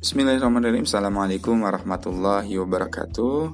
[0.00, 0.88] Bismillahirrahmanirrahim.
[0.88, 3.52] Assalamualaikum warahmatullahi wabarakatuh.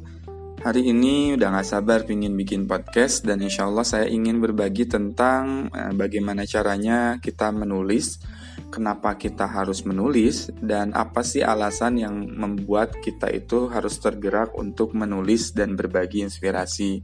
[0.62, 5.66] Hari ini udah gak sabar ingin bikin podcast Dan insya Allah saya ingin berbagi tentang
[5.74, 8.22] eh, bagaimana caranya kita menulis
[8.70, 14.94] Kenapa kita harus menulis Dan apa sih alasan yang membuat kita itu harus tergerak untuk
[14.94, 17.02] menulis dan berbagi inspirasi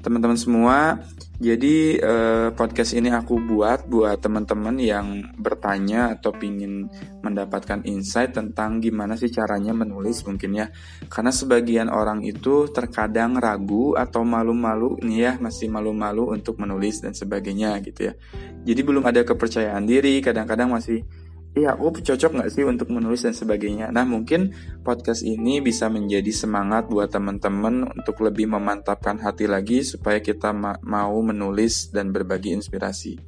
[0.00, 1.04] Teman-teman semua
[1.40, 6.92] jadi eh, podcast ini aku buat buat teman-teman yang bertanya atau ingin
[7.24, 10.68] mendapatkan insight tentang gimana sih caranya menulis mungkin ya.
[11.08, 17.16] Karena sebagian orang itu terkadang ragu atau malu-malu nih ya, masih malu-malu untuk menulis dan
[17.16, 18.14] sebagainya gitu ya.
[18.60, 21.08] Jadi belum ada kepercayaan diri, kadang-kadang masih
[21.54, 23.90] iya aku cocok nggak sih untuk menulis dan sebagainya.
[23.90, 24.54] Nah mungkin
[24.86, 30.78] podcast ini bisa menjadi semangat buat teman-teman untuk lebih memantapkan hati lagi supaya kita ma
[30.86, 33.18] mau menulis dan berbagi inspirasi.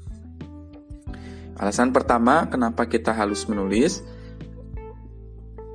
[1.58, 4.02] Alasan pertama kenapa kita harus menulis,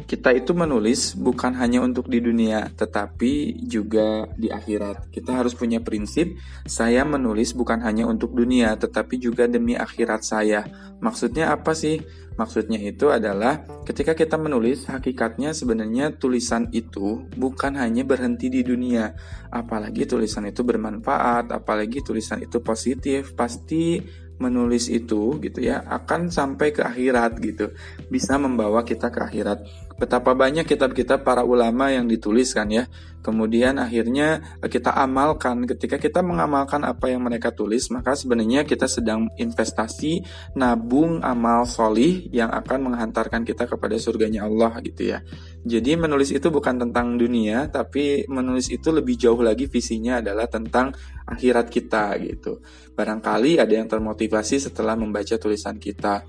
[0.08, 5.12] kita itu menulis bukan hanya untuk di dunia, tetapi juga di akhirat.
[5.12, 10.64] Kita harus punya prinsip, saya menulis bukan hanya untuk dunia, tetapi juga demi akhirat saya.
[11.04, 12.00] Maksudnya apa sih?
[12.38, 19.12] Maksudnya itu adalah ketika kita menulis, hakikatnya sebenarnya tulisan itu bukan hanya berhenti di dunia.
[19.52, 24.00] Apalagi tulisan itu bermanfaat, apalagi tulisan itu positif, pasti
[24.38, 27.74] menulis itu gitu ya akan sampai ke akhirat gitu.
[28.10, 29.66] Bisa membawa kita ke akhirat.
[29.98, 32.86] Betapa banyak kitab-kitab para ulama yang dituliskan ya.
[33.26, 35.66] Kemudian akhirnya kita amalkan.
[35.66, 40.22] Ketika kita mengamalkan apa yang mereka tulis maka sebenarnya kita sedang investasi
[40.54, 45.26] nabung amal solih yang akan menghantarkan kita kepada surganya Allah gitu ya
[45.68, 50.96] jadi menulis itu bukan tentang dunia tapi menulis itu lebih jauh lagi visinya adalah tentang
[51.28, 52.64] akhirat kita gitu.
[52.96, 56.24] Barangkali ada yang termotivasi setelah membaca tulisan kita.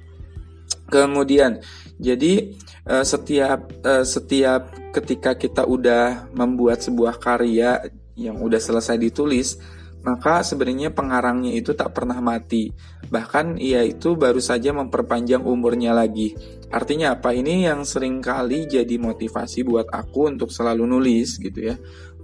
[0.89, 1.61] Kemudian,
[2.01, 2.57] jadi
[2.89, 9.61] uh, setiap uh, setiap ketika kita udah membuat sebuah karya yang udah selesai ditulis,
[10.07, 12.71] maka sebenarnya pengarangnya itu tak pernah mati.
[13.09, 16.35] Bahkan ia itu baru saja memperpanjang umurnya lagi.
[16.69, 17.33] Artinya apa?
[17.33, 21.77] Ini yang sering kali jadi motivasi buat aku untuk selalu nulis gitu ya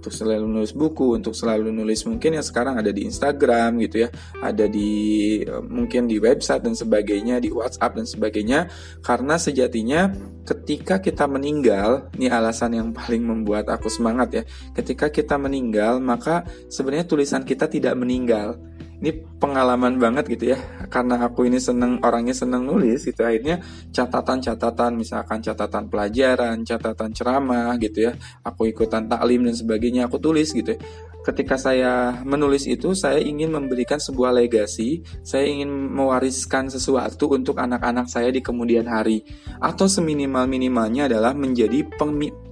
[0.05, 4.09] untuk selalu nulis buku, untuk selalu nulis mungkin yang sekarang ada di Instagram gitu ya,
[4.37, 4.93] ada di
[5.41, 8.69] eh, mungkin di website dan sebagainya, di WhatsApp dan sebagainya.
[9.01, 10.13] Karena sejatinya
[10.45, 14.43] ketika kita meninggal, ini alasan yang paling membuat aku semangat ya.
[14.77, 18.61] Ketika kita meninggal, maka sebenarnya tulisan kita tidak meninggal
[19.03, 19.11] ini
[19.41, 20.59] pengalaman banget gitu ya.
[20.87, 23.21] Karena aku ini seneng orangnya seneng nulis gitu.
[23.27, 23.59] Akhirnya
[23.91, 28.13] catatan-catatan misalkan catatan pelajaran catatan ceramah gitu ya.
[28.47, 30.79] Aku ikutan taklim dan sebagainya aku tulis gitu ya.
[31.25, 35.01] ketika saya menulis itu saya ingin memberikan sebuah legasi.
[35.25, 39.25] Saya ingin mewariskan sesuatu untuk anak-anak saya di kemudian hari.
[39.57, 41.81] Atau seminimal minimalnya adalah menjadi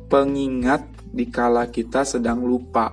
[0.10, 2.90] pengingat di kala kita sedang lupa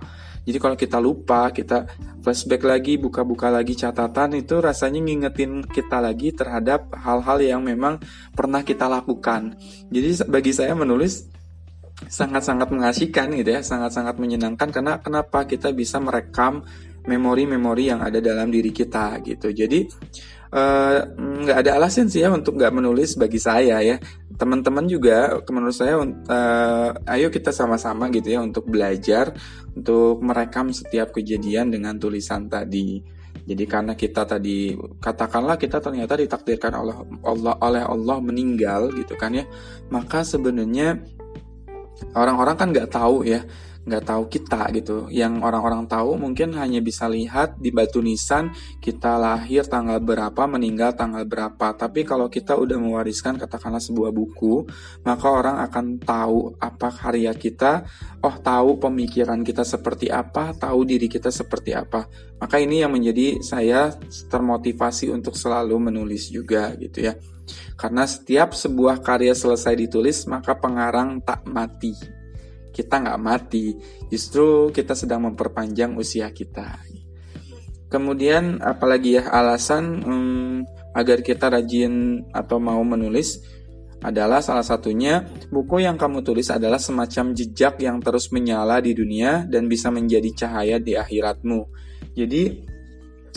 [0.50, 1.86] jadi kalau kita lupa, kita
[2.26, 8.02] flashback lagi, buka-buka lagi catatan itu rasanya ngingetin kita lagi terhadap hal-hal yang memang
[8.34, 9.54] pernah kita lakukan.
[9.94, 11.30] Jadi bagi saya menulis
[12.10, 16.66] sangat-sangat mengasihkan gitu ya, sangat-sangat menyenangkan karena kenapa kita bisa merekam
[17.06, 19.54] memori-memori yang ada dalam diri kita gitu.
[19.54, 19.86] Jadi
[20.50, 24.02] nggak uh, ada alasan sih ya untuk nggak menulis bagi saya ya
[24.34, 29.30] teman-teman juga menurut saya uh, ayo kita sama-sama gitu ya untuk belajar
[29.76, 33.04] untuk merekam setiap kejadian dengan tulisan tadi.
[33.40, 39.36] Jadi karena kita tadi katakanlah kita ternyata ditakdirkan oleh Allah oleh Allah meninggal gitu kan
[39.36, 39.46] ya,
[39.92, 40.98] maka sebenarnya
[42.16, 43.44] orang-orang kan nggak tahu ya
[43.80, 44.96] nggak tahu kita gitu.
[45.08, 50.92] Yang orang-orang tahu mungkin hanya bisa lihat di batu nisan kita lahir tanggal berapa, meninggal
[50.92, 51.72] tanggal berapa.
[51.72, 54.68] Tapi kalau kita udah mewariskan katakanlah sebuah buku,
[55.04, 57.88] maka orang akan tahu apa karya kita,
[58.20, 62.04] oh tahu pemikiran kita seperti apa, tahu diri kita seperti apa.
[62.40, 63.92] Maka ini yang menjadi saya
[64.28, 67.16] termotivasi untuk selalu menulis juga gitu ya.
[67.74, 72.19] Karena setiap sebuah karya selesai ditulis, maka pengarang tak mati
[72.70, 73.74] kita nggak mati,
[74.08, 76.80] justru kita sedang memperpanjang usia kita.
[77.90, 80.56] Kemudian apalagi ya alasan hmm,
[80.94, 83.42] agar kita rajin atau mau menulis
[84.00, 89.44] adalah salah satunya buku yang kamu tulis adalah semacam jejak yang terus menyala di dunia
[89.44, 91.60] dan bisa menjadi cahaya di akhiratmu.
[92.14, 92.42] Jadi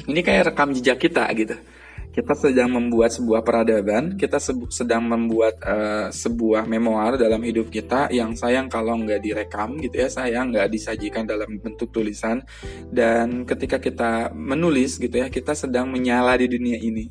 [0.08, 1.73] ini kayak rekam jejak kita gitu
[2.14, 4.38] kita sedang membuat sebuah peradaban, kita
[4.70, 10.14] sedang membuat uh, sebuah memoir dalam hidup kita yang sayang kalau nggak direkam gitu ya,
[10.14, 12.46] sayang nggak disajikan dalam bentuk tulisan.
[12.86, 17.10] Dan ketika kita menulis gitu ya, kita sedang menyala di dunia ini.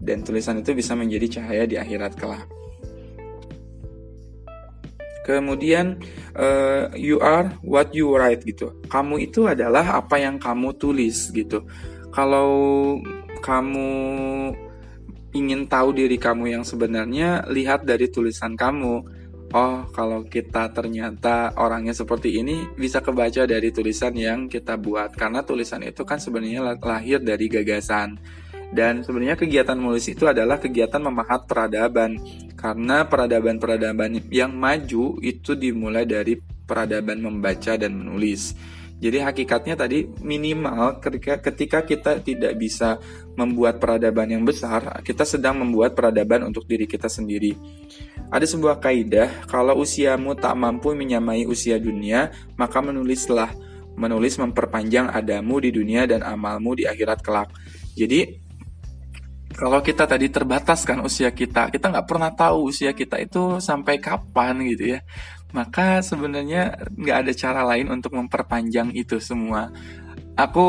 [0.00, 2.48] Dan tulisan itu bisa menjadi cahaya di akhirat kelak.
[5.28, 6.00] Kemudian
[6.34, 8.80] uh, you are what you write gitu.
[8.88, 11.68] Kamu itu adalah apa yang kamu tulis gitu.
[12.10, 12.50] Kalau
[13.42, 13.90] kamu
[15.34, 18.94] ingin tahu diri kamu yang sebenarnya, lihat dari tulisan kamu.
[19.52, 25.12] Oh kalau kita ternyata orangnya seperti ini bisa kebaca dari tulisan yang kita buat.
[25.12, 28.16] Karena tulisan itu kan sebenarnya lahir dari gagasan.
[28.72, 32.16] Dan sebenarnya kegiatan menulis itu adalah kegiatan memahat peradaban.
[32.56, 38.56] Karena peradaban-peradaban yang maju itu dimulai dari peradaban membaca dan menulis.
[39.02, 43.02] Jadi hakikatnya tadi minimal ketika, ketika kita tidak bisa
[43.34, 47.58] membuat peradaban yang besar, kita sedang membuat peradaban untuk diri kita sendiri.
[48.30, 53.50] Ada sebuah kaidah, kalau usiamu tak mampu menyamai usia dunia, maka menulislah.
[53.92, 57.52] Menulis memperpanjang adamu di dunia dan amalmu di akhirat kelak.
[57.98, 58.40] Jadi
[59.52, 64.00] kalau kita tadi terbatas kan usia kita, kita nggak pernah tahu usia kita itu sampai
[64.00, 65.04] kapan gitu ya
[65.52, 69.68] maka sebenarnya nggak ada cara lain untuk memperpanjang itu semua.
[70.32, 70.68] Aku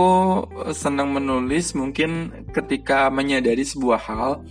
[0.75, 4.43] senang menulis mungkin ketika menyadari sebuah hal,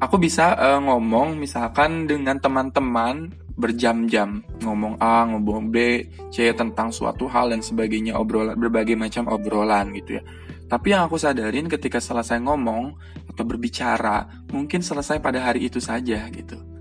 [0.00, 7.28] aku bisa uh, ngomong misalkan dengan teman-teman berjam-jam ngomong A, ngomong B, C tentang suatu
[7.30, 10.22] hal dan sebagainya obrolan berbagai macam obrolan gitu ya.
[10.64, 12.96] Tapi yang aku sadarin ketika selesai ngomong
[13.30, 16.73] atau berbicara, mungkin selesai pada hari itu saja gitu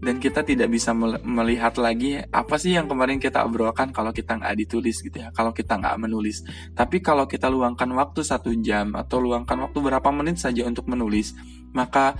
[0.00, 4.56] dan kita tidak bisa melihat lagi apa sih yang kemarin kita obrolkan kalau kita nggak
[4.56, 6.40] ditulis gitu ya kalau kita nggak menulis
[6.72, 11.36] tapi kalau kita luangkan waktu satu jam atau luangkan waktu berapa menit saja untuk menulis
[11.76, 12.16] maka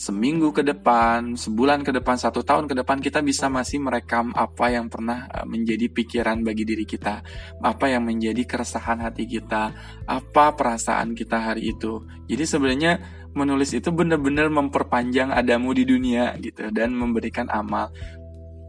[0.00, 4.72] seminggu ke depan, sebulan ke depan, satu tahun ke depan kita bisa masih merekam apa
[4.72, 7.20] yang pernah eh, menjadi pikiran bagi diri kita,
[7.60, 9.76] apa yang menjadi keresahan hati kita,
[10.08, 12.00] apa perasaan kita hari itu.
[12.24, 17.90] Jadi sebenarnya menulis itu benar-benar memperpanjang adamu di dunia gitu dan memberikan amal.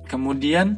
[0.06, 0.78] Kemudian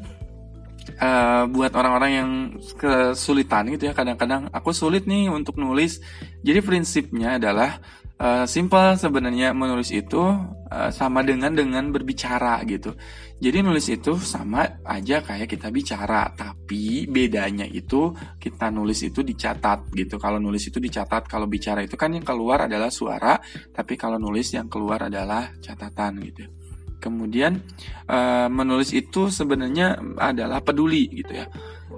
[1.00, 2.30] uh, buat orang-orang yang
[2.75, 6.03] kesulitan gitu ya kadang-kadang aku sulit nih untuk nulis.
[6.44, 7.80] Jadi prinsipnya adalah
[8.19, 10.21] uh, simple sebenarnya menulis itu
[10.69, 12.95] uh, sama dengan dengan berbicara gitu.
[13.44, 19.91] Jadi nulis itu sama aja kayak kita bicara, tapi bedanya itu kita nulis itu dicatat
[19.91, 20.15] gitu.
[20.15, 23.35] Kalau nulis itu dicatat, kalau bicara itu kan yang keluar adalah suara,
[23.75, 26.62] tapi kalau nulis yang keluar adalah catatan gitu.
[27.03, 27.59] Kemudian
[28.07, 31.51] uh, menulis itu sebenarnya adalah peduli gitu ya.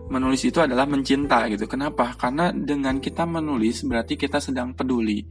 [0.10, 1.69] Menulis itu adalah mencinta gitu.
[1.69, 2.18] Kenapa?
[2.18, 5.22] Karena dengan kita menulis berarti kita sedang peduli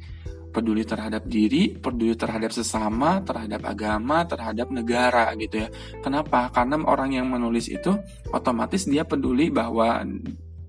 [0.54, 5.68] peduli terhadap diri, peduli terhadap sesama, terhadap agama, terhadap negara gitu ya.
[5.98, 6.54] Kenapa?
[6.54, 7.90] Karena orang yang menulis itu
[8.30, 10.06] otomatis dia peduli bahwa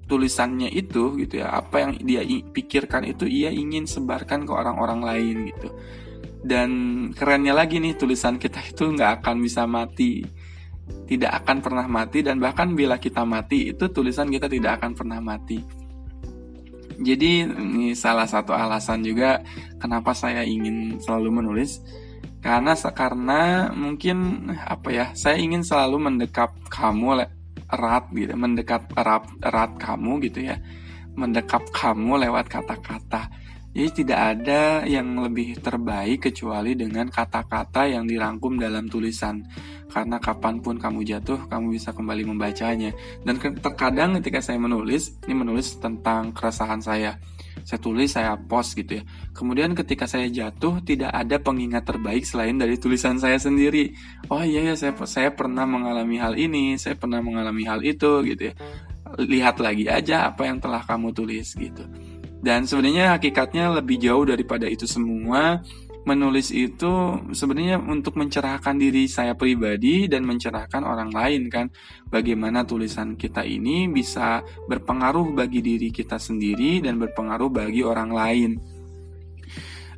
[0.09, 5.35] tulisannya itu gitu ya, apa yang dia pikirkan itu ia ingin sebarkan ke orang-orang lain
[5.53, 5.69] gitu.
[6.45, 6.69] Dan
[7.17, 10.21] kerennya lagi nih tulisan kita itu nggak akan bisa mati.
[10.85, 15.17] Tidak akan pernah mati dan bahkan bila kita mati itu tulisan kita tidak akan pernah
[15.17, 15.57] mati.
[17.01, 19.41] Jadi ini salah satu alasan juga
[19.81, 21.81] kenapa saya ingin selalu menulis.
[22.45, 27.25] Karena karena mungkin apa ya saya ingin selalu mendekap kamu
[27.73, 30.61] erat gitu mendekat erat erat kamu gitu ya.
[31.17, 33.33] Mendekap kamu lewat kata-kata
[33.75, 39.43] jadi tidak ada yang lebih terbaik kecuali dengan kata-kata yang dirangkum dalam tulisan
[39.91, 42.91] karena kapan pun kamu jatuh, kamu bisa kembali membacanya.
[43.23, 47.15] Dan terkadang ketika saya menulis, ini menulis tentang keresahan saya.
[47.63, 49.03] Saya tulis, saya post gitu ya.
[49.31, 53.95] Kemudian ketika saya jatuh, tidak ada pengingat terbaik selain dari tulisan saya sendiri.
[54.27, 58.51] Oh iya ya, saya, saya pernah mengalami hal ini, saya pernah mengalami hal itu gitu
[58.51, 58.53] ya.
[59.15, 61.87] Lihat lagi aja apa yang telah kamu tulis gitu.
[62.45, 65.65] Dan sebenarnya hakikatnya lebih jauh daripada itu semua.
[66.05, 71.73] Menulis itu sebenarnya untuk mencerahkan diri saya pribadi dan mencerahkan orang lain kan.
[72.05, 78.51] Bagaimana tulisan kita ini bisa berpengaruh bagi diri kita sendiri dan berpengaruh bagi orang lain.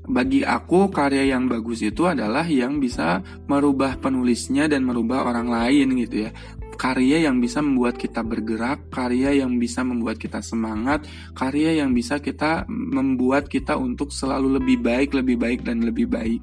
[0.07, 3.19] Bagi aku karya yang bagus itu adalah yang bisa
[3.51, 6.31] merubah penulisnya dan merubah orang lain gitu ya
[6.77, 12.21] karya yang bisa membuat kita bergerak, karya yang bisa membuat kita semangat, karya yang bisa
[12.21, 16.39] kita membuat kita untuk selalu lebih baik, lebih baik dan lebih baik.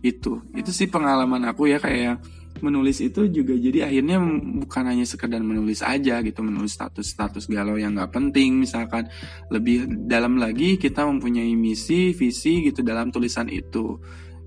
[0.00, 2.22] Itu, itu sih pengalaman aku ya kayak
[2.62, 3.52] menulis itu juga.
[3.58, 4.22] Jadi akhirnya
[4.62, 8.62] bukan hanya sekedar menulis aja gitu menulis status-status galau yang nggak penting.
[8.62, 9.10] Misalkan
[9.50, 13.98] lebih dalam lagi kita mempunyai misi visi gitu dalam tulisan itu.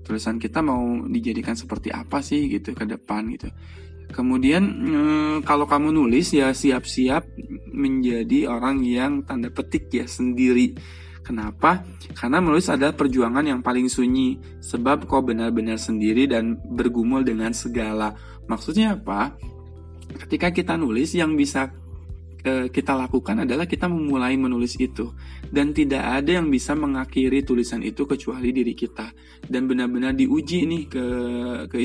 [0.02, 3.52] Tulisan kita mau dijadikan seperti apa sih gitu ke depan gitu
[4.08, 7.28] Kemudian eh, kalau kamu nulis ya siap-siap
[7.70, 10.74] menjadi orang yang tanda petik ya sendiri.
[11.22, 11.84] Kenapa?
[12.16, 18.16] Karena menulis adalah perjuangan yang paling sunyi, sebab kau benar-benar sendiri dan bergumul dengan segala.
[18.48, 19.36] Maksudnya apa?
[20.16, 21.68] ketika kita nulis yang bisa
[22.46, 25.10] kita lakukan adalah kita memulai menulis itu.
[25.48, 29.10] Dan tidak ada yang bisa mengakhiri tulisan itu kecuali diri kita.
[29.42, 31.06] Dan benar-benar diuji nih ke
[31.66, 31.76] ke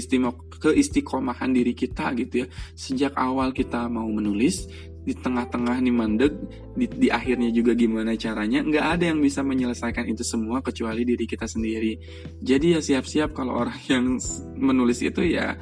[0.61, 2.47] ke istiqomahan diri kita gitu ya.
[2.77, 4.69] Sejak awal kita mau menulis
[5.03, 6.33] di tengah-tengah nih mandek
[6.79, 11.27] di, di akhirnya juga gimana caranya nggak ada yang bisa menyelesaikan itu semua kecuali diri
[11.27, 11.99] kita sendiri.
[12.39, 14.15] Jadi ya siap-siap kalau orang yang
[14.55, 15.59] menulis itu ya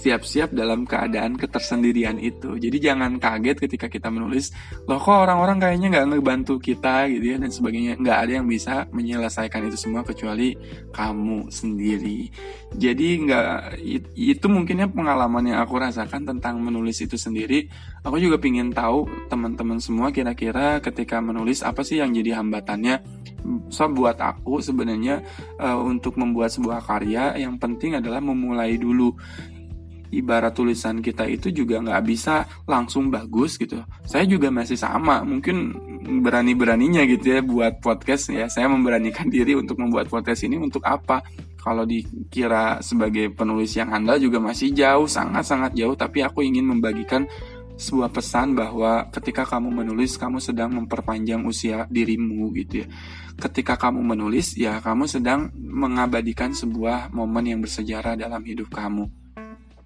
[0.00, 2.56] siap-siap dalam keadaan ketersendirian itu.
[2.56, 4.48] Jadi jangan kaget ketika kita menulis,
[4.88, 8.00] loh kok orang-orang kayaknya nggak ngebantu kita gitu ya dan sebagainya.
[8.00, 10.56] Nggak ada yang bisa menyelesaikan itu semua kecuali
[10.88, 12.32] kamu sendiri.
[12.72, 13.82] Jadi nggak
[14.16, 17.68] itu mungkinnya pengalaman yang aku rasakan tentang menulis itu sendiri.
[18.00, 23.04] Aku juga pingin tahu teman-teman semua kira-kira ketika menulis apa sih yang jadi hambatannya.
[23.72, 25.24] So buat aku sebenarnya
[25.56, 29.16] uh, untuk membuat sebuah karya yang penting adalah memulai dulu
[30.10, 33.82] ibarat tulisan kita itu juga nggak bisa langsung bagus gitu.
[34.06, 35.74] Saya juga masih sama, mungkin
[36.20, 38.50] berani-beraninya gitu ya buat podcast ya.
[38.50, 41.22] Saya memberanikan diri untuk membuat podcast ini untuk apa?
[41.60, 45.92] Kalau dikira sebagai penulis yang handal juga masih jauh, sangat-sangat jauh.
[45.92, 47.28] Tapi aku ingin membagikan
[47.80, 52.86] sebuah pesan bahwa ketika kamu menulis kamu sedang memperpanjang usia dirimu gitu ya.
[53.40, 59.19] Ketika kamu menulis ya kamu sedang mengabadikan sebuah momen yang bersejarah dalam hidup kamu.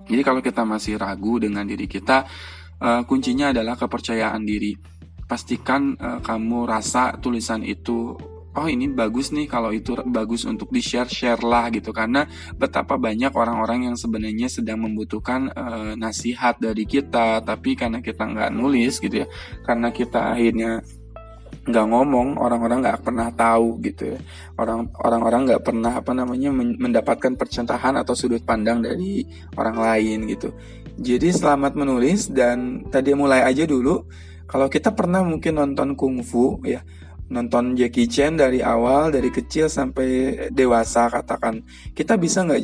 [0.05, 2.29] Jadi kalau kita masih ragu dengan diri kita,
[2.81, 4.77] uh, kuncinya adalah kepercayaan diri.
[5.25, 8.13] Pastikan uh, kamu rasa tulisan itu
[8.55, 12.23] oh ini bagus nih kalau itu bagus untuk di share share lah gitu karena
[12.55, 18.55] betapa banyak orang-orang yang sebenarnya sedang membutuhkan uh, nasihat dari kita tapi karena kita nggak
[18.55, 19.29] nulis gitu ya
[19.67, 20.87] karena kita akhirnya
[21.65, 24.19] nggak ngomong orang-orang nggak pernah tahu gitu ya.
[24.61, 29.25] Orang orang-orang nggak pernah apa namanya mendapatkan percontohan atau sudut pandang dari
[29.57, 30.53] orang lain gitu.
[30.95, 34.05] Jadi selamat menulis dan tadi mulai aja dulu.
[34.45, 36.85] Kalau kita pernah mungkin nonton kungfu ya
[37.33, 41.65] nonton Jackie Chan dari awal dari kecil sampai dewasa katakan
[41.97, 42.63] kita bisa nggak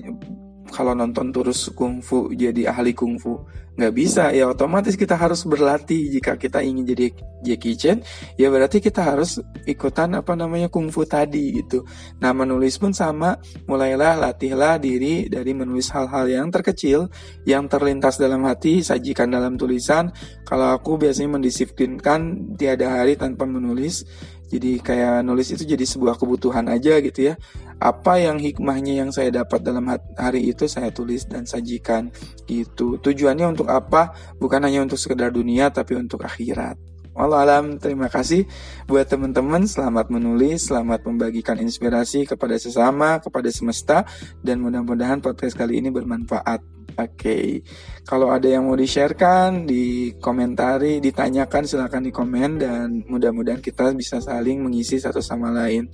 [0.70, 3.42] kalau nonton terus kungfu jadi ahli kungfu
[3.80, 4.28] nggak bisa.
[4.36, 6.12] Ya otomatis kita harus berlatih.
[6.12, 7.06] Jika kita ingin jadi
[7.40, 8.04] Jackie Chan
[8.36, 11.88] ya berarti kita harus ikutan apa namanya kungfu tadi gitu.
[12.20, 13.40] Nah menulis pun sama.
[13.64, 17.08] Mulailah latihlah diri dari menulis hal-hal yang terkecil
[17.48, 20.12] yang terlintas dalam hati sajikan dalam tulisan.
[20.44, 24.04] Kalau aku biasanya mendisiplinkan tiada hari tanpa menulis
[24.50, 27.38] jadi kayak nulis itu jadi sebuah kebutuhan aja gitu ya.
[27.78, 29.86] Apa yang hikmahnya yang saya dapat dalam
[30.18, 32.10] hari itu saya tulis dan sajikan
[32.50, 32.98] gitu.
[32.98, 34.10] Tujuannya untuk apa?
[34.42, 36.76] Bukan hanya untuk sekedar dunia tapi untuk akhirat.
[37.10, 38.46] Wallahualam, terima kasih
[38.86, 39.66] buat teman-teman.
[39.70, 44.06] Selamat menulis, selamat membagikan inspirasi kepada sesama, kepada semesta,
[44.42, 46.79] dan mudah-mudahan podcast kali ini bermanfaat.
[47.00, 47.64] Oke,
[48.04, 54.60] kalau ada yang mau di-sharekan, dikomentari, ditanyakan silahkan di komen dan mudah-mudahan kita bisa saling
[54.60, 55.88] mengisi satu sama lain.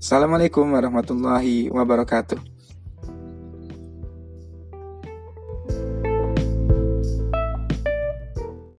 [0.00, 2.57] Assalamualaikum warahmatullahi wabarakatuh.